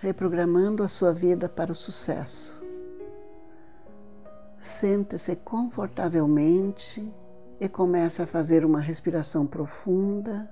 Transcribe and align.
reprogramando 0.00 0.82
a 0.82 0.88
sua 0.88 1.12
vida 1.12 1.46
para 1.46 1.72
o 1.72 1.74
sucesso. 1.74 2.58
Sente-se 4.58 5.36
confortavelmente 5.36 7.12
e 7.60 7.68
comece 7.68 8.22
a 8.22 8.26
fazer 8.26 8.64
uma 8.64 8.80
respiração 8.80 9.46
profunda, 9.46 10.50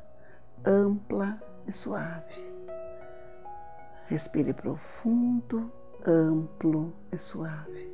ampla 0.65 1.43
e 1.67 1.73
suave. 1.73 2.47
Respire 4.05 4.53
profundo, 4.53 5.73
amplo 6.07 6.93
e 7.11 7.17
suave. 7.17 7.91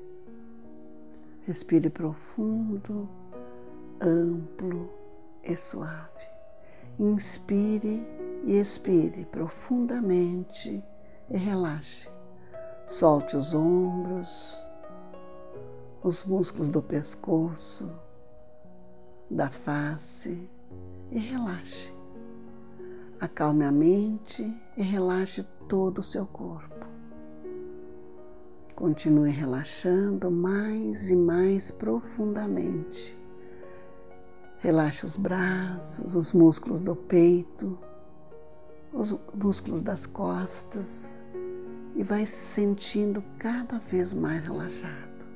Respire 1.42 1.88
profundo, 1.88 3.08
amplo 4.02 4.90
e 5.44 5.56
suave. 5.56 6.24
Inspire 6.98 8.04
e 8.44 8.58
expire 8.58 9.24
profundamente 9.26 10.84
e 11.34 11.36
relaxe. 11.36 12.08
Solte 12.86 13.36
os 13.36 13.52
ombros, 13.52 14.56
os 16.00 16.24
músculos 16.24 16.70
do 16.70 16.80
pescoço, 16.80 17.90
da 19.28 19.50
face 19.50 20.48
e 21.10 21.18
relaxe. 21.18 21.92
Acalme 23.20 23.64
a 23.64 23.72
mente 23.72 24.44
e 24.76 24.82
relaxe 24.82 25.44
todo 25.68 25.98
o 25.98 26.02
seu 26.04 26.24
corpo. 26.24 26.86
Continue 28.76 29.30
relaxando 29.30 30.30
mais 30.30 31.08
e 31.08 31.16
mais 31.16 31.72
profundamente. 31.72 33.18
Relaxe 34.58 35.04
os 35.04 35.16
braços, 35.16 36.14
os 36.14 36.32
músculos 36.32 36.80
do 36.80 36.94
peito, 36.94 37.78
os 38.92 39.12
músculos 39.34 39.82
das 39.82 40.06
costas 40.06 41.23
e 41.94 42.02
vai 42.02 42.26
se 42.26 42.54
sentindo 42.54 43.22
cada 43.38 43.78
vez 43.78 44.12
mais 44.12 44.42
relaxado, 44.42 45.26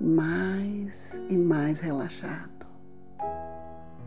mais 0.00 1.20
e 1.28 1.38
mais 1.38 1.80
relaxado. 1.80 2.66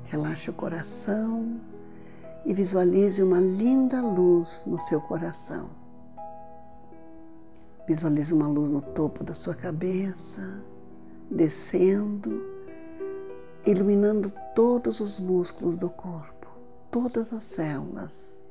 Relaxe 0.03 0.49
o 0.49 0.53
coração 0.53 1.59
e 2.45 2.53
visualize 2.53 3.23
uma 3.23 3.39
linda 3.39 4.01
luz 4.01 4.63
no 4.67 4.77
seu 4.77 4.99
coração. 5.01 5.69
Visualize 7.87 8.33
uma 8.33 8.47
luz 8.47 8.69
no 8.69 8.81
topo 8.81 9.23
da 9.23 9.33
sua 9.33 9.55
cabeça, 9.55 10.63
descendo, 11.31 12.43
iluminando 13.65 14.31
todos 14.53 14.99
os 14.99 15.19
músculos 15.19 15.77
do 15.77 15.89
corpo, 15.89 16.47
todas 16.91 17.31
as 17.31 17.43
células, 17.43 18.41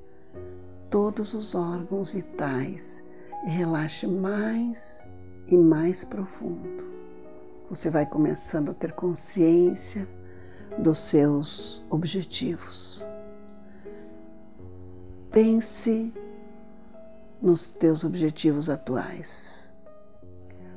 todos 0.89 1.35
os 1.35 1.55
órgãos 1.55 2.11
vitais 2.11 3.04
relaxe 3.51 4.07
mais 4.07 5.05
e 5.47 5.57
mais 5.57 6.05
profundo. 6.05 6.85
Você 7.69 7.91
vai 7.91 8.07
começando 8.07 8.71
a 8.71 8.75
ter 8.75 8.93
consciência 8.93 10.09
dos 10.79 10.99
seus 10.99 11.83
objetivos. 11.91 13.07
Pense 15.31 16.15
nos 17.41 17.71
teus 17.71 18.05
objetivos 18.05 18.69
atuais. 18.69 19.73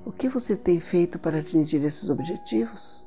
O 0.06 0.12
que 0.12 0.30
você 0.30 0.56
tem 0.56 0.80
feito 0.80 1.20
para 1.20 1.40
atingir 1.40 1.84
esses 1.84 2.10
objetivos? 2.10 3.06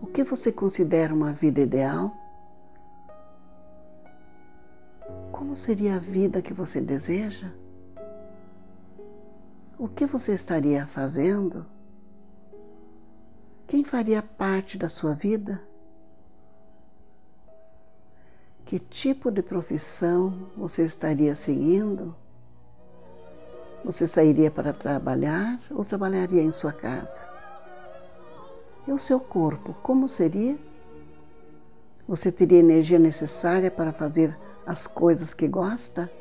O 0.00 0.06
que 0.06 0.22
você 0.22 0.52
considera 0.52 1.12
uma 1.12 1.32
vida 1.32 1.60
ideal? 1.60 2.23
Como 5.54 5.62
seria 5.62 5.94
a 5.94 5.98
vida 6.00 6.42
que 6.42 6.52
você 6.52 6.80
deseja? 6.80 7.46
O 9.78 9.86
que 9.86 10.04
você 10.04 10.34
estaria 10.34 10.84
fazendo? 10.84 11.64
Quem 13.64 13.84
faria 13.84 14.20
parte 14.20 14.76
da 14.76 14.88
sua 14.88 15.14
vida? 15.14 15.62
Que 18.64 18.80
tipo 18.80 19.30
de 19.30 19.44
profissão 19.44 20.50
você 20.56 20.82
estaria 20.82 21.36
seguindo? 21.36 22.16
Você 23.84 24.08
sairia 24.08 24.50
para 24.50 24.72
trabalhar 24.72 25.60
ou 25.70 25.84
trabalharia 25.84 26.42
em 26.42 26.50
sua 26.50 26.72
casa? 26.72 27.28
E 28.88 28.90
o 28.90 28.98
seu 28.98 29.20
corpo, 29.20 29.72
como 29.84 30.08
seria? 30.08 30.58
Você 32.06 32.30
teria 32.30 32.58
energia 32.58 32.98
necessária 32.98 33.70
para 33.70 33.92
fazer 33.92 34.38
as 34.66 34.86
coisas 34.86 35.32
que 35.32 35.48
gosta? 35.48 36.12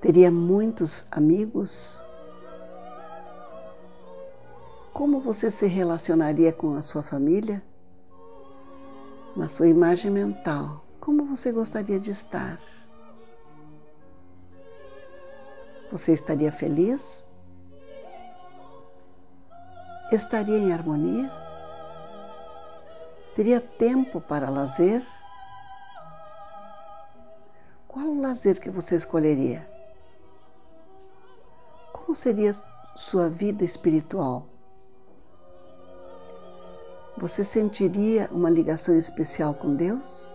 Teria 0.00 0.30
muitos 0.30 1.04
amigos? 1.10 2.02
Como 4.92 5.20
você 5.20 5.50
se 5.50 5.66
relacionaria 5.66 6.52
com 6.52 6.74
a 6.74 6.82
sua 6.82 7.02
família? 7.02 7.62
Na 9.34 9.48
sua 9.48 9.66
imagem 9.66 10.10
mental, 10.10 10.84
como 11.00 11.24
você 11.24 11.50
gostaria 11.50 11.98
de 11.98 12.12
estar? 12.12 12.58
Você 15.90 16.12
estaria 16.12 16.52
feliz? 16.52 17.26
Estaria 20.12 20.58
em 20.58 20.72
harmonia? 20.72 21.41
Teria 23.34 23.60
tempo 23.60 24.20
para 24.20 24.50
lazer? 24.50 25.02
Qual 27.88 28.06
o 28.06 28.20
lazer 28.20 28.60
que 28.60 28.70
você 28.70 28.96
escolheria? 28.96 29.66
Como 31.92 32.14
seria 32.14 32.52
sua 32.94 33.30
vida 33.30 33.64
espiritual? 33.64 34.46
Você 37.16 37.42
sentiria 37.42 38.28
uma 38.32 38.50
ligação 38.50 38.98
especial 38.98 39.54
com 39.54 39.74
Deus? 39.74 40.34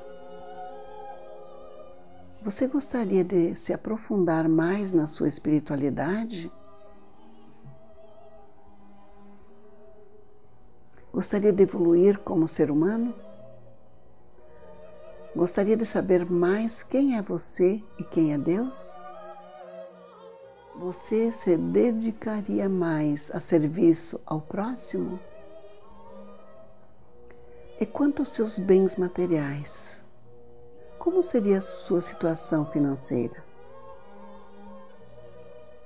Você 2.41 2.68
gostaria 2.68 3.24
de 3.24 3.56
se 3.56 3.74
aprofundar 3.74 4.47
mais 4.50 4.91
na 4.91 5.06
sua 5.06 5.28
espiritualidade? 5.28 6.52
Gostaria 11.13 11.51
de 11.51 11.63
evoluir 11.63 12.19
como 12.19 12.47
ser 12.47 12.69
humano? 12.69 13.13
Gostaria 15.35 15.78
de 15.78 15.85
saber 15.85 16.29
mais 16.29 16.84
quem 16.84 17.18
é 17.18 17.22
você 17.22 17.84
e 18.00 18.03
quem 18.03 18.34
é 18.34 18.38
Deus? 18.38 19.03
Você 20.75 21.31
se 21.31 21.57
dedicaria 21.57 22.69
mais 22.69 23.31
a 23.31 23.40
serviço 23.40 24.19
ao 24.25 24.41
próximo? 24.41 25.19
E 27.79 27.85
quanto 27.85 28.19
aos 28.19 28.29
seus 28.29 28.59
bens 28.59 28.96
materiais? 28.96 29.97
como 31.07 31.23
seria 31.23 31.59
a 31.59 31.62
sua 31.62 32.01
situação 32.01 32.66
financeira? 32.66 33.41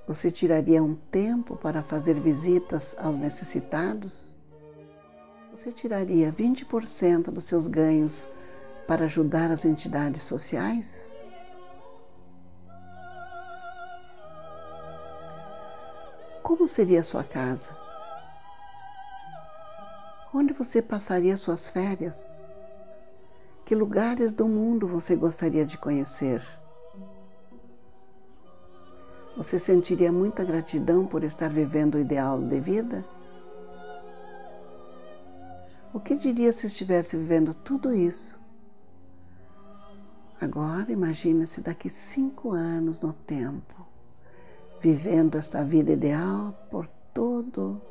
Você 0.07 0.31
tiraria 0.31 0.81
um 0.81 0.95
tempo 0.95 1.55
para 1.55 1.83
fazer 1.83 2.19
visitas 2.19 2.95
aos 2.97 3.17
necessitados? 3.17 4.35
Você 5.51 5.69
tiraria 5.69 6.31
20% 6.31 7.25
dos 7.25 7.43
seus 7.43 7.67
ganhos 7.67 8.27
para 8.87 9.03
ajudar 9.03 9.51
as 9.51 9.65
entidades 9.65 10.23
sociais? 10.23 11.13
Como 16.41 16.69
seria 16.69 17.01
a 17.01 17.03
sua 17.03 17.25
casa? 17.25 17.75
Onde 20.33 20.53
você 20.53 20.81
passaria 20.81 21.35
suas 21.35 21.69
férias? 21.69 22.39
Que 23.65 23.75
lugares 23.75 24.31
do 24.31 24.47
mundo 24.47 24.87
você 24.87 25.17
gostaria 25.17 25.65
de 25.65 25.77
conhecer? 25.77 26.41
Você 29.35 29.59
sentiria 29.59 30.13
muita 30.13 30.45
gratidão 30.45 31.05
por 31.05 31.25
estar 31.25 31.49
vivendo 31.49 31.95
o 31.95 31.99
ideal 31.99 32.41
de 32.41 32.59
vida? 32.61 33.05
O 35.93 35.99
que 35.99 36.15
diria 36.15 36.53
se 36.53 36.67
estivesse 36.67 37.17
vivendo 37.17 37.53
tudo 37.53 37.93
isso? 37.93 38.39
Agora 40.39 40.91
imagine-se 40.91 41.59
daqui 41.59 41.89
cinco 41.89 42.51
anos 42.51 42.99
no 43.01 43.11
tempo, 43.11 43.85
vivendo 44.79 45.37
esta 45.37 45.63
vida 45.65 45.91
ideal 45.91 46.53
por 46.71 46.87
todo 47.13 47.81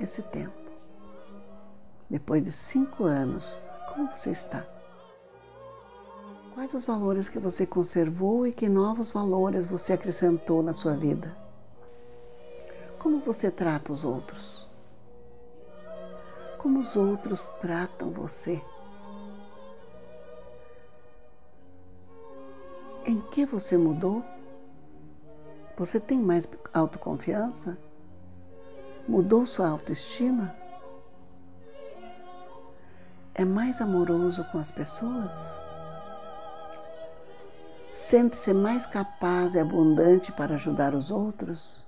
esse 0.00 0.22
tempo. 0.22 0.58
Depois 2.08 2.42
de 2.42 2.50
cinco 2.50 3.04
anos, 3.04 3.60
como 3.94 4.08
você 4.08 4.30
está? 4.30 4.66
Quais 6.54 6.72
os 6.74 6.84
valores 6.84 7.28
que 7.28 7.38
você 7.38 7.66
conservou 7.66 8.46
e 8.46 8.52
que 8.52 8.68
novos 8.68 9.12
valores 9.12 9.66
você 9.66 9.92
acrescentou 9.92 10.62
na 10.62 10.72
sua 10.72 10.96
vida? 10.96 11.36
Como 12.98 13.20
você 13.20 13.50
trata 13.50 13.92
os 13.92 14.04
outros? 14.04 14.59
Como 16.60 16.80
os 16.80 16.94
outros 16.94 17.48
tratam 17.58 18.10
você? 18.10 18.62
Em 23.06 23.18
que 23.18 23.46
você 23.46 23.78
mudou? 23.78 24.22
Você 25.78 25.98
tem 25.98 26.20
mais 26.20 26.46
autoconfiança? 26.74 27.78
Mudou 29.08 29.46
sua 29.46 29.70
autoestima? 29.70 30.54
É 33.34 33.42
mais 33.42 33.80
amoroso 33.80 34.44
com 34.52 34.58
as 34.58 34.70
pessoas? 34.70 35.58
Sente-se 37.90 38.52
mais 38.52 38.84
capaz 38.84 39.54
e 39.54 39.58
abundante 39.58 40.30
para 40.30 40.56
ajudar 40.56 40.94
os 40.94 41.10
outros? 41.10 41.86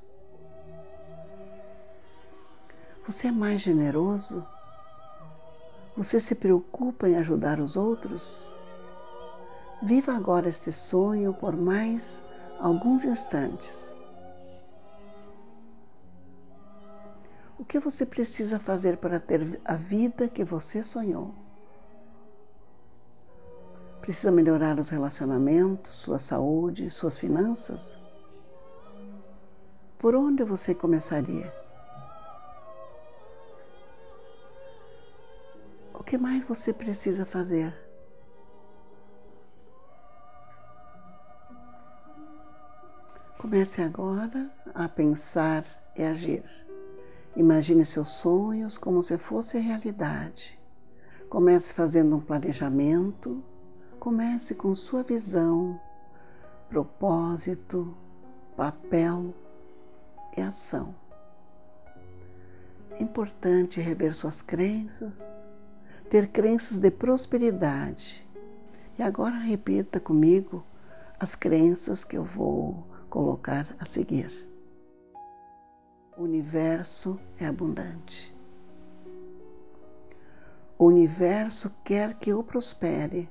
Você 3.07 3.27
é 3.27 3.33
mais 3.33 3.61
generoso? 3.61 4.49
Você 5.95 6.19
se 6.19 6.35
preocupa 6.35 7.07
em 7.07 7.17
ajudar 7.17 7.61
os 7.61 7.77
outros? 7.77 8.49
Viva 9.83 10.15
agora 10.15 10.49
este 10.49 10.73
sonho 10.73 11.35
por 11.35 11.55
mais 11.55 12.23
alguns 12.59 13.05
instantes. 13.05 13.93
O 17.59 17.65
que 17.65 17.79
você 17.79 18.07
precisa 18.07 18.59
fazer 18.59 18.97
para 18.97 19.21
ter 19.21 19.61
a 19.65 19.77
vida 19.77 20.29
que 20.29 20.43
você 20.43 20.83
sonhou? 20.83 21.35
Precisa 24.01 24.33
melhorar 24.33 24.79
os 24.79 24.89
relacionamentos, 24.89 25.93
sua 25.93 26.19
saúde, 26.19 26.89
suas 26.91 27.19
finanças? 27.19 27.97
Por 29.99 30.15
onde 30.15 30.43
você 30.43 30.75
começaria? 30.75 31.55
Que 36.13 36.19
mais 36.19 36.45
você 36.45 36.75
precisa 36.75 37.25
fazer? 37.25 37.75
Comece 43.39 43.81
agora 43.81 44.53
a 44.75 44.91
pensar 44.91 45.65
e 45.97 46.03
agir. 46.03 46.45
Imagine 47.35 47.87
seus 47.87 48.09
sonhos 48.09 48.77
como 48.77 49.03
se 49.03 49.17
fosse 49.17 49.57
realidade. 49.57 50.61
Comece 51.31 51.73
fazendo 51.73 52.17
um 52.17 52.21
planejamento. 52.21 53.43
Comece 53.99 54.55
com 54.55 54.75
sua 54.75 55.03
visão, 55.03 55.81
propósito, 56.69 57.97
papel 58.55 59.35
e 60.37 60.43
ação. 60.43 60.95
É 62.91 63.03
importante 63.03 63.81
rever 63.81 64.15
suas 64.15 64.43
crenças, 64.43 65.42
ter 66.13 66.27
crenças 66.27 66.77
de 66.77 66.91
prosperidade. 66.91 68.23
E 68.99 69.03
agora 69.03 69.35
repita 69.35 69.99
comigo 69.99 70.63
as 71.19 71.35
crenças 71.35 72.05
que 72.05 72.19
eu 72.19 72.23
vou 72.23 72.87
colocar 73.09 73.67
a 73.81 73.87
seguir. 73.87 74.31
O 76.15 76.25
universo 76.25 77.19
é 77.41 77.47
abundante. 77.47 78.37
O 80.79 80.85
universo 80.85 81.73
quer 81.83 82.13
que 82.13 82.29
eu 82.29 82.45
prospere. 82.45 83.27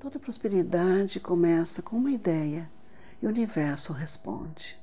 Toda 0.00 0.18
prosperidade 0.18 1.20
começa 1.20 1.82
com 1.82 1.96
uma 1.96 2.10
ideia 2.10 2.72
e 3.20 3.26
o 3.26 3.28
universo 3.28 3.92
responde. 3.92 4.82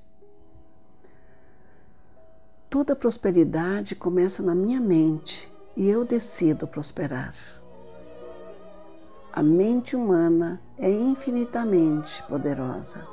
Toda 2.72 2.96
prosperidade 2.96 3.96
começa 3.96 4.42
na 4.42 4.56
minha 4.56 4.80
mente 4.80 5.54
e 5.76 5.90
eu 5.90 6.06
decido 6.06 6.66
prosperar. 6.66 7.36
A 9.34 9.44
mente 9.44 9.94
humana 9.94 10.62
é 10.78 10.90
infinitamente 10.90 12.24
poderosa. 12.24 13.06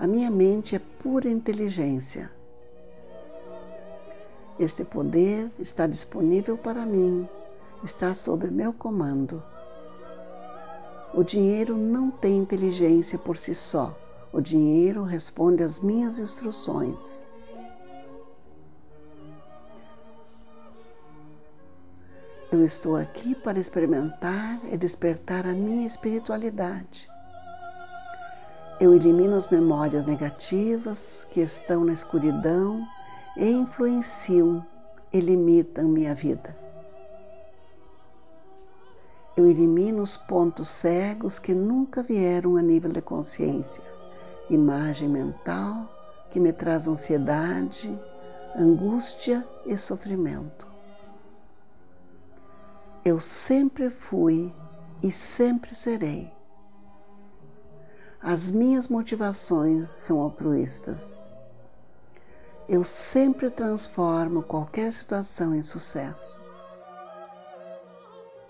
A 0.00 0.08
minha 0.08 0.32
mente 0.32 0.74
é 0.74 0.80
pura 0.80 1.30
inteligência. 1.30 2.28
Este 4.58 4.84
poder 4.84 5.52
está 5.56 5.86
disponível 5.86 6.58
para 6.58 6.84
mim, 6.84 7.28
está 7.84 8.14
sob 8.14 8.50
meu 8.50 8.72
comando. 8.72 9.40
O 11.14 11.22
dinheiro 11.22 11.76
não 11.76 12.10
tem 12.10 12.38
inteligência 12.38 13.16
por 13.16 13.36
si 13.36 13.54
só. 13.54 13.96
O 14.32 14.40
dinheiro 14.40 15.04
responde 15.04 15.62
às 15.62 15.78
minhas 15.78 16.18
instruções. 16.18 17.27
Eu 22.50 22.64
estou 22.64 22.96
aqui 22.96 23.34
para 23.34 23.58
experimentar 23.58 24.58
e 24.72 24.76
despertar 24.78 25.46
a 25.46 25.52
minha 25.52 25.86
espiritualidade. 25.86 27.06
Eu 28.80 28.94
elimino 28.94 29.36
as 29.36 29.46
memórias 29.48 30.02
negativas 30.06 31.26
que 31.30 31.40
estão 31.40 31.84
na 31.84 31.92
escuridão 31.92 32.82
e 33.36 33.50
influenciam 33.50 34.64
e 35.12 35.20
limitam 35.20 35.88
minha 35.88 36.14
vida. 36.14 36.56
Eu 39.36 39.46
elimino 39.46 40.02
os 40.02 40.16
pontos 40.16 40.68
cegos 40.68 41.38
que 41.38 41.52
nunca 41.52 42.02
vieram 42.02 42.56
a 42.56 42.62
nível 42.62 42.90
de 42.90 43.02
consciência, 43.02 43.84
imagem 44.48 45.10
mental 45.10 45.86
que 46.30 46.40
me 46.40 46.54
traz 46.54 46.88
ansiedade, 46.88 48.00
angústia 48.56 49.46
e 49.66 49.76
sofrimento. 49.76 50.67
Eu 53.04 53.20
sempre 53.20 53.90
fui 53.90 54.52
e 55.02 55.12
sempre 55.12 55.74
serei. 55.74 56.32
As 58.20 58.50
minhas 58.50 58.88
motivações 58.88 59.88
são 59.90 60.18
altruístas. 60.18 61.24
Eu 62.68 62.82
sempre 62.82 63.48
transformo 63.48 64.42
qualquer 64.42 64.92
situação 64.92 65.54
em 65.54 65.62
sucesso. 65.62 66.42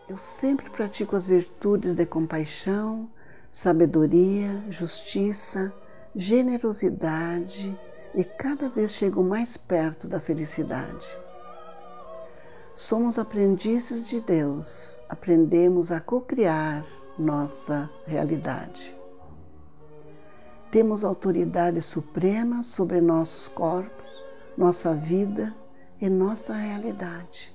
Eu 0.08 0.16
sempre 0.16 0.70
pratico 0.70 1.14
as 1.14 1.26
virtudes 1.26 1.94
de 1.94 2.06
compaixão, 2.06 3.10
sabedoria, 3.52 4.64
justiça, 4.70 5.72
generosidade 6.14 7.78
e 8.14 8.24
cada 8.24 8.70
vez 8.70 8.92
chego 8.92 9.22
mais 9.22 9.58
perto 9.58 10.08
da 10.08 10.18
felicidade. 10.18 11.06
Somos 12.78 13.18
aprendizes 13.18 14.06
de 14.06 14.20
Deus, 14.20 15.00
aprendemos 15.08 15.90
a 15.90 16.00
co-criar 16.00 16.84
nossa 17.18 17.90
realidade. 18.06 18.96
Temos 20.70 21.02
autoridade 21.02 21.82
suprema 21.82 22.62
sobre 22.62 23.00
nossos 23.00 23.48
corpos, 23.48 24.24
nossa 24.56 24.94
vida 24.94 25.52
e 26.00 26.08
nossa 26.08 26.52
realidade. 26.52 27.52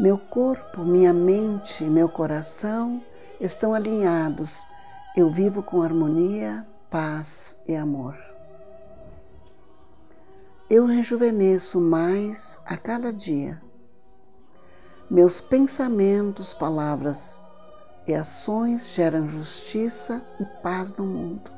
Meu 0.00 0.16
corpo, 0.16 0.82
minha 0.82 1.12
mente, 1.12 1.84
meu 1.84 2.08
coração 2.08 3.04
estão 3.38 3.74
alinhados. 3.74 4.66
Eu 5.14 5.30
vivo 5.30 5.62
com 5.62 5.82
harmonia, 5.82 6.66
paz 6.88 7.54
e 7.68 7.76
amor. 7.76 8.29
Eu 10.70 10.86
rejuvenesço 10.86 11.80
mais 11.80 12.60
a 12.64 12.76
cada 12.76 13.12
dia. 13.12 13.60
Meus 15.10 15.40
pensamentos, 15.40 16.54
palavras 16.54 17.42
e 18.06 18.14
ações 18.14 18.88
geram 18.90 19.26
justiça 19.26 20.24
e 20.38 20.46
paz 20.62 20.92
no 20.92 21.04
mundo. 21.04 21.50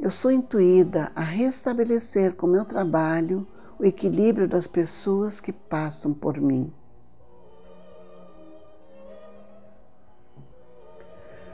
Eu 0.00 0.10
sou 0.10 0.32
intuída 0.32 1.12
a 1.14 1.20
restabelecer 1.20 2.34
com 2.34 2.48
meu 2.48 2.64
trabalho 2.64 3.46
o 3.78 3.84
equilíbrio 3.84 4.48
das 4.48 4.66
pessoas 4.66 5.38
que 5.38 5.52
passam 5.52 6.12
por 6.12 6.40
mim. 6.40 6.74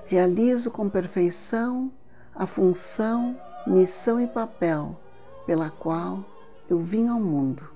Realizo 0.06 0.70
com 0.70 0.88
perfeição 0.88 1.92
a 2.34 2.46
função, 2.46 3.38
missão 3.66 4.18
e 4.18 4.26
papel 4.26 4.98
pela 5.46 5.70
qual 5.70 6.24
eu 6.68 6.78
vim 6.78 7.08
ao 7.08 7.18
mundo. 7.18 7.68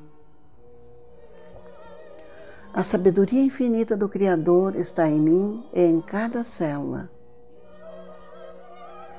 A 2.72 2.82
sabedoria 2.82 3.40
infinita 3.40 3.96
do 3.96 4.08
Criador 4.08 4.74
está 4.74 5.08
em 5.08 5.20
mim 5.20 5.64
e 5.72 5.80
em 5.80 6.00
cada 6.00 6.42
célula. 6.42 7.08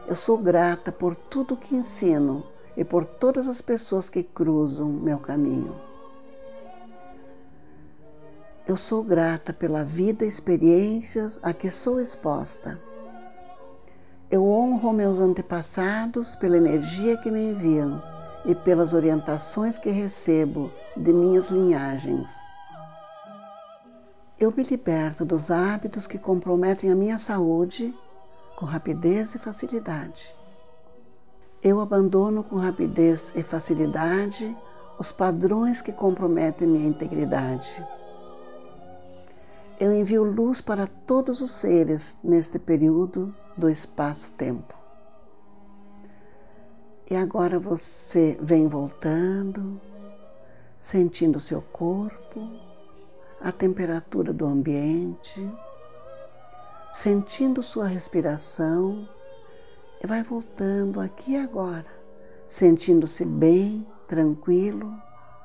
Eu 0.07 0.15
sou 0.15 0.37
grata 0.37 0.91
por 0.91 1.15
tudo 1.15 1.55
que 1.55 1.73
ensino 1.73 2.45
e 2.75 2.83
por 2.83 3.05
todas 3.05 3.47
as 3.47 3.61
pessoas 3.61 4.09
que 4.09 4.23
cruzam 4.23 4.89
meu 4.89 5.19
caminho. 5.19 5.79
Eu 8.67 8.75
sou 8.75 9.03
grata 9.03 9.53
pela 9.53 9.83
vida 9.83 10.25
e 10.25 10.27
experiências 10.27 11.39
a 11.41 11.53
que 11.53 11.71
sou 11.71 12.01
exposta. 12.01 12.81
Eu 14.29 14.45
honro 14.45 14.91
meus 14.91 15.19
antepassados 15.19 16.35
pela 16.35 16.57
energia 16.57 17.15
que 17.17 17.31
me 17.31 17.51
enviam 17.51 18.14
e 18.45 18.53
pelas 18.53 18.93
orientações 18.93 19.77
que 19.77 19.89
recebo 19.89 20.71
de 20.95 21.11
minhas 21.11 21.49
linhagens. 21.49 22.29
eu 24.37 24.51
me 24.55 24.63
liberto 24.63 25.23
dos 25.23 25.49
hábitos 25.49 26.05
que 26.07 26.19
comprometem 26.19 26.91
a 26.91 26.95
minha 26.95 27.17
saúde 27.17 27.95
com 28.57 28.65
rapidez 28.65 29.33
e 29.33 29.39
facilidade. 29.39 30.35
Eu 31.63 31.79
abandono 31.79 32.43
com 32.43 32.57
rapidez 32.57 33.31
e 33.33 33.41
facilidade 33.41 34.55
os 34.99 35.11
padrões 35.11 35.81
que 35.81 35.91
comprometem 35.91 36.67
minha 36.67 36.87
integridade. 36.87 37.83
Eu 39.79 39.93
envio 39.93 40.23
luz 40.23 40.61
para 40.61 40.85
todos 40.85 41.41
os 41.41 41.51
seres 41.51 42.17
neste 42.23 42.59
período 42.59 43.33
do 43.57 43.69
espaço-tempo. 43.69 44.74
E 47.09 47.15
agora 47.15 47.59
você 47.59 48.35
vem 48.41 48.67
voltando, 48.67 49.79
sentindo 50.79 51.35
o 51.35 51.39
seu 51.41 51.61
corpo, 51.61 52.49
a 53.39 53.51
temperatura 53.51 54.33
do 54.33 54.43
ambiente, 54.43 55.47
sentindo 56.91 57.61
sua 57.61 57.85
respiração 57.85 59.07
e 60.03 60.07
vai 60.07 60.23
voltando 60.23 60.99
aqui 60.99 61.37
agora, 61.37 61.85
sentindo-se 62.47 63.23
bem, 63.23 63.87
tranquilo, 64.07 64.91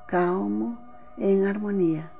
calmo 0.07 0.75
em 1.15 1.45
harmonia. 1.45 2.11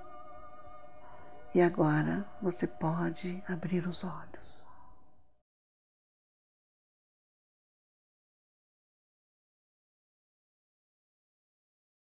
E 1.56 1.62
agora 1.62 2.28
você 2.40 2.68
pode 2.68 3.44
abrir 3.48 3.88
os 3.88 4.04
olhos. 4.04 4.71